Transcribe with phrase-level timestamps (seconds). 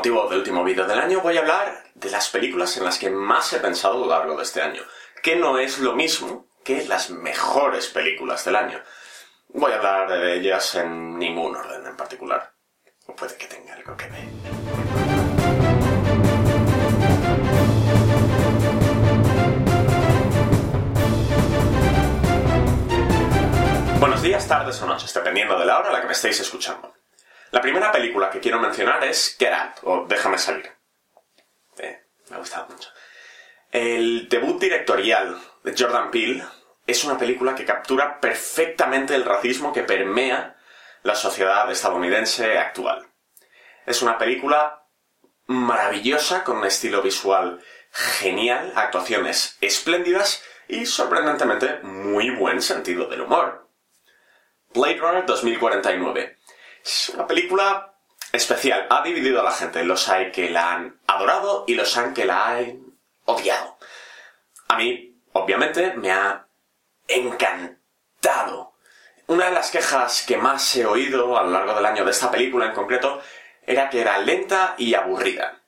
[0.00, 3.10] motivo del último vídeo del año, voy a hablar de las películas en las que
[3.10, 4.80] más he pensado a lo largo de este año,
[5.22, 8.80] que no es lo mismo que las mejores películas del año.
[9.48, 12.50] Voy a hablar de ellas en ningún orden en particular.
[13.08, 14.24] O puede que tenga algo que ver.
[23.98, 26.99] Buenos días, tardes o noches, dependiendo de la hora a la que me estéis escuchando.
[27.50, 30.70] La primera película que quiero mencionar es Get Out, o Déjame salir.
[31.78, 32.90] Eh, me ha gustado mucho.
[33.72, 36.44] El debut directorial de Jordan Peele
[36.86, 40.56] es una película que captura perfectamente el racismo que permea
[41.02, 43.08] la sociedad estadounidense actual.
[43.86, 44.86] Es una película
[45.46, 47.60] maravillosa, con un estilo visual
[47.90, 53.68] genial, actuaciones espléndidas y sorprendentemente muy buen sentido del humor.
[54.72, 56.38] Blade Runner 2049.
[56.84, 57.94] Es una película
[58.32, 58.86] especial.
[58.90, 59.84] Ha dividido a la gente.
[59.84, 63.78] Los hay que la han adorado y los hay que la han odiado.
[64.68, 66.46] A mí, obviamente, me ha
[67.08, 68.74] encantado.
[69.26, 72.30] Una de las quejas que más he oído a lo largo del año de esta
[72.30, 73.22] película en concreto
[73.64, 75.62] era que era lenta y aburrida.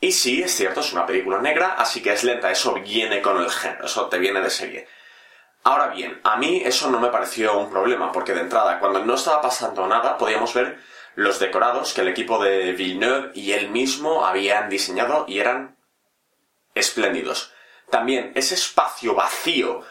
[0.00, 3.36] Y sí, es cierto, es una película negra, así que es lenta, eso viene con
[3.42, 4.88] el género, eso te viene de serie.
[5.64, 9.14] Ahora bien, a mí eso no me pareció un problema, porque de entrada, cuando no
[9.14, 10.78] estaba pasando nada, podíamos ver
[11.14, 15.76] los decorados que el equipo de Villeneuve y él mismo habían diseñado y eran
[16.74, 17.52] espléndidos.
[17.90, 19.82] También ese espacio vacío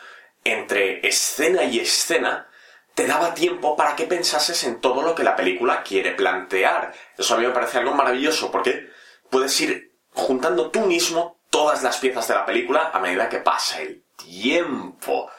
[0.44, 2.48] entre escena y escena
[2.94, 6.94] te daba tiempo para que pensases en todo lo que la película quiere plantear.
[7.18, 8.90] Eso a mí me parece algo maravilloso porque
[9.30, 13.82] puedes ir juntando tú mismo todas las piezas de la película a medida que pasa
[13.82, 15.30] el tiempo.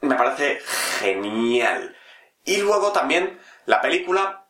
[0.00, 0.60] Me parece
[1.00, 1.96] genial.
[2.44, 4.46] Y luego también la película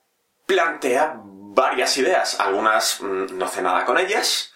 [0.47, 2.39] plantea varias ideas.
[2.39, 4.53] Algunas mm, no hace nada con ellas,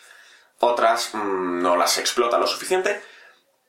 [0.59, 3.03] otras mm, no las explota lo suficiente,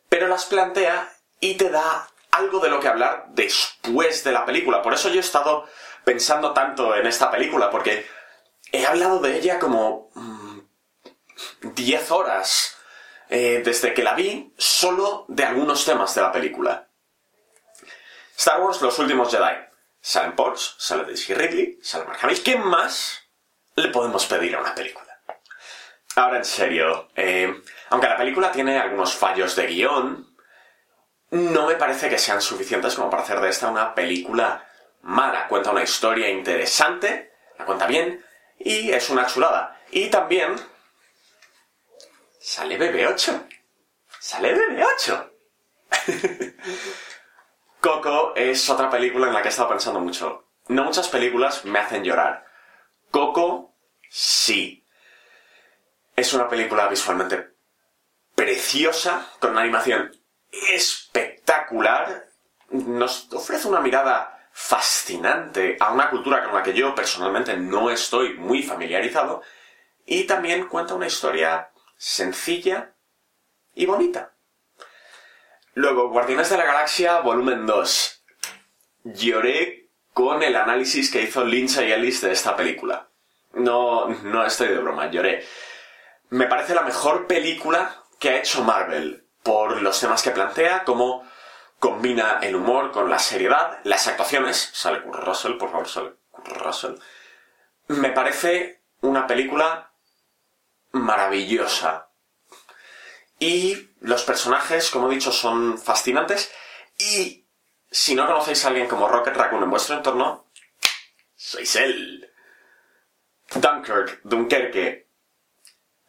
[0.09, 4.81] pero las plantea y te da algo de lo que hablar después de la película.
[4.81, 5.65] Por eso yo he estado
[6.03, 8.05] pensando tanto en esta película, porque
[8.71, 10.09] he hablado de ella como
[11.61, 12.75] 10 mm, horas
[13.29, 16.87] eh, desde que la vi, solo de algunos temas de la película.
[18.37, 19.73] Star Wars Los Últimos Jedi.
[20.01, 22.19] Salen Potts, sale Daisy Ridley, sale Mark.
[22.43, 23.21] ¿Qué más
[23.75, 25.17] le podemos pedir a una película?
[26.15, 30.35] Ahora en serio, eh, aunque la película tiene algunos fallos de guion,
[31.31, 34.67] no me parece que sean suficientes como para hacer de esta una película
[35.03, 35.47] mala.
[35.47, 38.23] Cuenta una historia interesante, la cuenta bien
[38.59, 39.81] y es una chulada.
[39.89, 40.55] Y también
[42.39, 43.47] sale BB8.
[44.19, 45.29] Sale BB8.
[47.83, 50.47] Coco es otra película en la que he estado pensando mucho.
[50.69, 52.45] No muchas películas me hacen llorar.
[53.11, 53.75] Coco,
[54.09, 54.87] sí.
[56.15, 57.57] Es una película visualmente
[58.35, 60.15] preciosa, con una animación
[60.49, 62.29] espectacular,
[62.69, 68.35] nos ofrece una mirada fascinante a una cultura con la que yo personalmente no estoy
[68.35, 69.41] muy familiarizado
[70.05, 72.95] y también cuenta una historia sencilla
[73.75, 74.32] y bonita.
[75.75, 78.23] Luego, Guardianes de la Galaxia, volumen 2.
[79.05, 83.09] Lloré con el análisis que hizo Lindsay Ellis de esta película.
[83.53, 85.43] No, no estoy de broma, lloré.
[86.29, 91.27] Me parece la mejor película que ha hecho Marvel por los temas que plantea, cómo
[91.79, 96.47] combina el humor con la seriedad, las actuaciones, sale Kurt Russell, por favor, sale Kurt
[96.49, 96.95] Russell.
[97.87, 99.91] Me parece una película
[100.91, 102.09] maravillosa.
[103.39, 106.51] Y los personajes, como he dicho, son fascinantes.
[106.97, 107.47] Y
[107.89, 110.49] si no conocéis a alguien como Rocket Raccoon en vuestro entorno,
[111.35, 112.29] sois él.
[113.55, 115.07] Dunkirk, Dunkerque,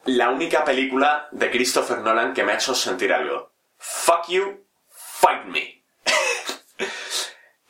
[0.06, 3.53] la única película de Christopher Nolan que me ha hecho sentir algo.
[3.78, 5.84] Fuck you, fight me.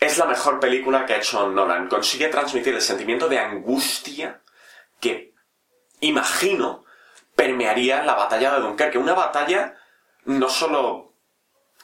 [0.01, 1.89] es la mejor película que ha hecho Nolan.
[1.89, 4.41] Consigue transmitir el sentimiento de angustia
[5.01, 5.35] que
[6.01, 6.85] imagino
[7.37, 8.99] permearía la batalla de Dunkerque.
[8.99, 9.77] Una batalla
[10.25, 11.13] no solo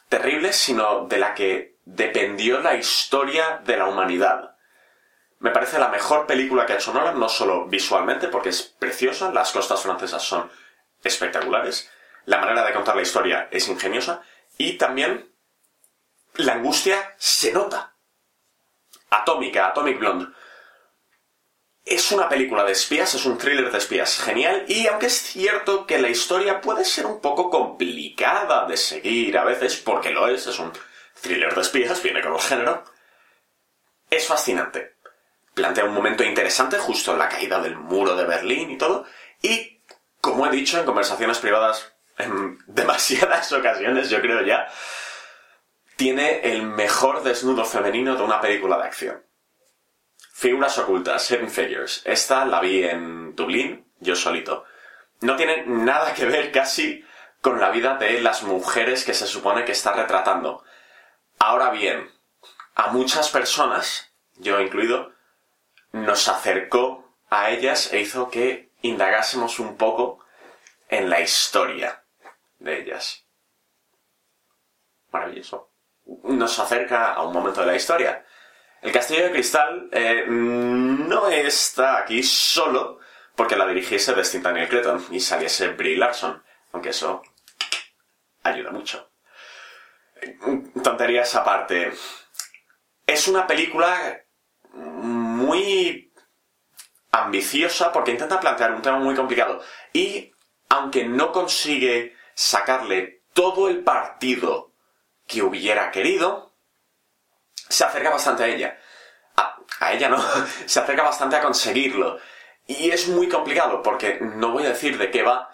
[0.08, 4.56] terrible, sino de la que dependió la historia de la humanidad.
[5.38, 9.32] Me parece la mejor película que ha hecho Nolan, no solo visualmente, porque es preciosa,
[9.32, 10.50] las costas francesas son
[11.02, 11.90] espectaculares,
[12.26, 14.22] la manera de contar la historia es ingeniosa
[14.58, 15.30] y también
[16.34, 17.94] la angustia se nota.
[19.08, 20.26] Atómica, Atomic Blonde.
[21.90, 25.86] Es una película de espías, es un thriller de espías genial y aunque es cierto
[25.86, 30.46] que la historia puede ser un poco complicada de seguir a veces, porque lo es,
[30.46, 30.72] es un
[31.20, 32.84] thriller de espías, viene con el género,
[34.08, 34.94] es fascinante
[35.54, 39.04] plantea un momento interesante justo en la caída del muro de Berlín y todo.
[39.42, 39.82] Y,
[40.20, 44.68] como he dicho en conversaciones privadas en demasiadas ocasiones, yo creo ya,
[45.96, 49.22] tiene el mejor desnudo femenino de una película de acción.
[50.40, 52.00] Figuras ocultas, Seven Figures.
[52.06, 54.64] Esta la vi en Dublín, yo solito.
[55.20, 57.04] No tiene nada que ver casi
[57.42, 60.64] con la vida de las mujeres que se supone que está retratando.
[61.38, 62.10] Ahora bien,
[62.74, 65.12] a muchas personas, yo incluido,
[65.92, 70.24] nos acercó a ellas e hizo que indagásemos un poco
[70.88, 72.02] en la historia
[72.60, 73.26] de ellas.
[75.12, 75.68] Maravilloso
[76.24, 78.24] nos acerca a un momento de la historia.
[78.82, 82.98] El Castillo de Cristal eh, no está aquí solo
[83.36, 86.42] porque la dirigiese Destin Daniel Cretton y saliese Brie Larson,
[86.72, 87.22] aunque eso
[88.42, 89.10] ayuda mucho.
[90.82, 91.92] Tonterías aparte.
[93.06, 94.24] Es una película
[94.72, 96.12] muy
[97.12, 99.62] ambiciosa porque intenta plantear un tema muy complicado
[99.92, 100.32] y
[100.68, 104.72] aunque no consigue sacarle todo el partido
[105.26, 106.49] que hubiera querido,
[107.70, 108.78] se acerca bastante a ella.
[109.36, 110.22] A, ella no,
[110.66, 112.18] se acerca bastante a conseguirlo.
[112.66, 115.50] Y es muy complicado porque no voy a decir de qué va,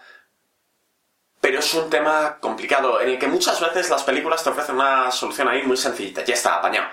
[1.41, 5.11] pero es un tema complicado en el que muchas veces las películas te ofrecen una
[5.13, 6.25] solución ahí muy sencillita.
[6.25, 6.89] Ya está, apañado.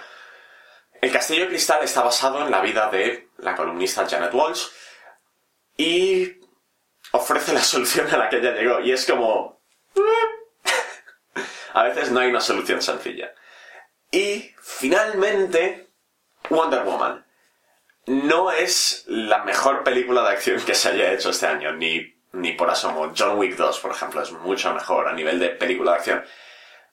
[1.02, 4.68] El Castillo de Cristal está basado en la vida de la columnista Janet Walsh
[5.76, 6.40] y
[7.12, 8.80] ofrece la solución a la que ella llegó.
[8.82, 9.62] Y es como...
[11.74, 13.34] A veces no hay una solución sencilla.
[14.14, 15.90] Y finalmente,
[16.52, 17.26] Wonder Woman.
[18.06, 22.52] No es la mejor película de acción que se haya hecho este año, ni, ni
[22.52, 23.12] por asomo.
[23.18, 26.24] John Wick 2, por ejemplo, es mucho mejor a nivel de película de acción.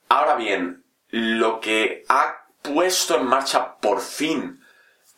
[0.09, 4.65] Ahora bien, lo que ha puesto en marcha por fin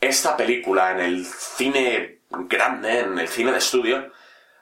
[0.00, 4.12] esta película en el cine grande, en el cine de estudio,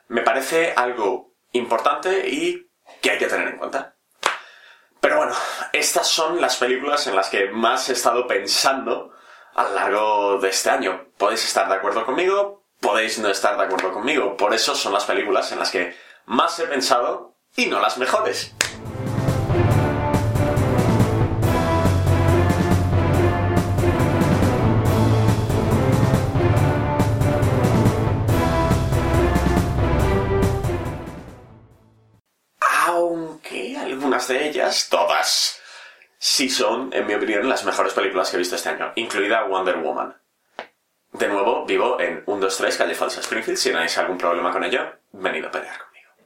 [0.09, 2.69] me parece algo importante y
[3.01, 3.97] que hay que tener en cuenta.
[5.01, 5.33] Pero bueno,
[5.91, 9.13] estas son las películas en las que más he estado pensando
[9.57, 11.09] a lo largo de este año.
[11.19, 14.37] Podéis estar de acuerdo conmigo, podéis no estar de acuerdo conmigo.
[14.37, 15.97] Por eso son las películas en las que
[16.27, 18.55] más he pensado y no las mejores.
[34.29, 35.60] de ellas, todas,
[36.21, 39.79] sí son, en mi opinión, las mejores películas que he visto este año, incluida Wonder
[39.79, 40.15] Woman.
[41.13, 43.59] De nuevo, vivo en 123 Calle Falsa Springfield.
[43.59, 45.90] Si tenéis algún problema con ello, venido a pelear